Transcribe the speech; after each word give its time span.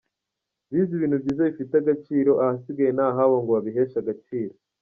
Bize 0.69 0.91
ibintu 0.97 1.17
byiza 1.23 1.41
bifite 1.49 1.73
agaciro, 1.81 2.31
ahasigaye 2.43 2.91
ni 2.93 3.03
ahabo 3.09 3.35
ngo 3.41 3.51
babiheshe 3.55 3.97
agaciro. 4.01 4.53